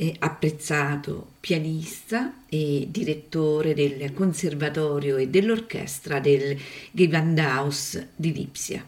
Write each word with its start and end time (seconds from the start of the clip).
eh, 0.00 0.14
apprezzato 0.20 1.32
pianista 1.40 2.44
e 2.48 2.88
direttore 2.90 3.74
del 3.74 4.14
conservatorio 4.14 5.18
e 5.18 5.28
dell'orchestra 5.28 6.18
del 6.20 6.58
Gewandhaus 6.90 8.02
di 8.16 8.32
Lipsia. 8.32 8.82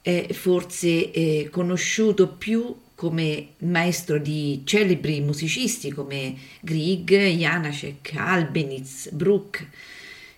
È 0.00 0.26
forse 0.32 1.12
eh, 1.12 1.48
conosciuto 1.52 2.26
più 2.30 2.74
come 2.96 3.50
maestro 3.58 4.18
di 4.18 4.62
celebri 4.64 5.20
musicisti 5.20 5.92
come 5.92 6.34
Grieg, 6.60 7.14
Janacek, 7.14 8.14
Albenitz, 8.16 9.08
Bruck, 9.10 9.68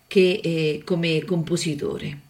che 0.06 0.40
eh, 0.42 0.82
come 0.84 1.24
compositore. 1.24 2.23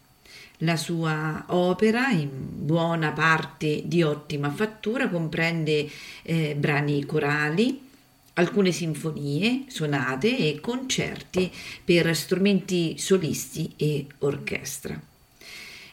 La 0.64 0.76
sua 0.76 1.44
opera, 1.48 2.08
in 2.08 2.30
buona 2.32 3.12
parte 3.12 3.82
di 3.84 4.02
ottima 4.02 4.50
fattura, 4.50 5.10
comprende 5.10 5.86
eh, 6.22 6.54
brani 6.56 7.04
corali, 7.04 7.86
alcune 8.34 8.72
sinfonie, 8.72 9.64
sonate 9.66 10.38
e 10.38 10.60
concerti 10.60 11.52
per 11.84 12.16
strumenti 12.16 12.96
solisti 12.96 13.74
e 13.76 14.06
orchestra. 14.20 14.98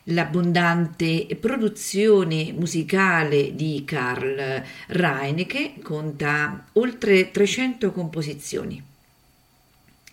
L'abbondante 0.06 1.28
produzione 1.38 2.54
musicale 2.54 3.54
di 3.54 3.84
Karl 3.86 4.64
Reinecke 4.88 5.74
conta 5.84 6.68
oltre 6.74 7.30
300 7.30 7.92
composizioni. 7.92 8.82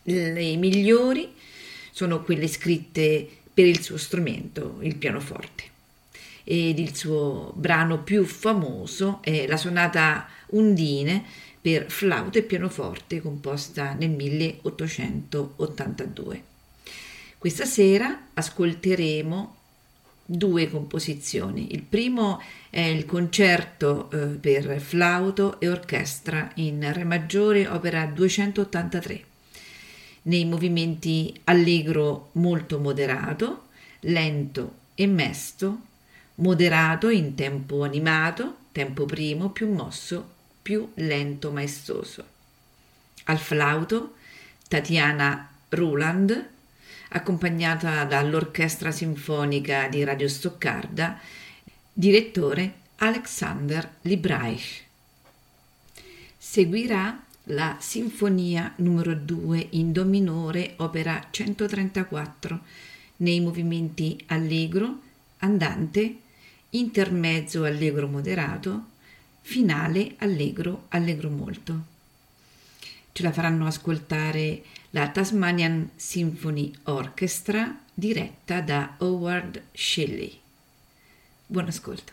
Le 0.02 0.56
migliori 0.56 1.32
sono 1.92 2.22
quelle 2.22 2.48
scritte 2.48 3.37
per 3.58 3.66
il 3.66 3.82
suo 3.82 3.96
strumento, 3.96 4.78
il 4.82 4.94
pianoforte. 4.94 5.64
Ed 6.44 6.78
il 6.78 6.94
suo 6.94 7.52
brano 7.56 8.04
più 8.04 8.24
famoso 8.24 9.18
è 9.20 9.48
la 9.48 9.56
sonata 9.56 10.28
Undine 10.50 11.24
per 11.60 11.90
flauto 11.90 12.38
e 12.38 12.42
pianoforte 12.42 13.20
composta 13.20 13.94
nel 13.94 14.10
1882. 14.10 16.42
Questa 17.36 17.64
sera 17.64 18.26
ascolteremo 18.32 19.56
due 20.24 20.70
composizioni. 20.70 21.74
Il 21.74 21.82
primo 21.82 22.40
è 22.70 22.82
il 22.82 23.06
concerto 23.06 24.08
eh, 24.12 24.36
per 24.36 24.80
flauto 24.80 25.58
e 25.58 25.68
orchestra 25.68 26.52
in 26.54 26.88
Re 26.92 27.02
maggiore, 27.02 27.66
opera 27.66 28.06
283 28.06 29.27
nei 30.28 30.44
movimenti 30.44 31.38
allegro 31.44 32.30
molto 32.32 32.78
moderato, 32.78 33.68
lento 34.00 34.76
e 34.94 35.06
mesto, 35.06 35.80
moderato 36.36 37.08
in 37.08 37.34
tempo 37.34 37.82
animato, 37.82 38.56
tempo 38.72 39.06
primo 39.06 39.50
più 39.50 39.72
mosso, 39.72 40.36
più 40.60 40.90
lento 40.94 41.50
maestoso. 41.50 42.24
Al 43.24 43.38
flauto 43.38 44.14
Tatiana 44.68 45.50
Ruland, 45.70 46.48
accompagnata 47.10 48.04
dall'Orchestra 48.04 48.90
Sinfonica 48.90 49.88
di 49.88 50.04
Radio 50.04 50.28
Stoccarda, 50.28 51.18
direttore 51.92 52.74
Alexander 52.96 53.96
Libreich. 54.02 54.84
Seguirà 56.36 57.24
la 57.48 57.76
Sinfonia 57.80 58.72
numero 58.76 59.14
2 59.14 59.68
in 59.70 59.92
Do 59.92 60.04
minore, 60.04 60.74
opera 60.78 61.28
134, 61.30 62.60
nei 63.16 63.40
movimenti 63.40 64.22
allegro, 64.26 65.00
andante, 65.38 66.16
intermezzo 66.70 67.64
allegro 67.64 68.06
moderato, 68.06 68.86
finale 69.40 70.14
allegro 70.18 70.84
allegro 70.88 71.30
molto. 71.30 71.84
Ce 73.12 73.22
la 73.22 73.32
faranno 73.32 73.66
ascoltare 73.66 74.62
la 74.90 75.08
Tasmanian 75.08 75.90
Symphony 75.96 76.72
Orchestra 76.84 77.78
diretta 77.94 78.60
da 78.60 78.94
Howard 78.98 79.62
Shelley. 79.72 80.38
Buon 81.46 81.66
ascolto. 81.66 82.12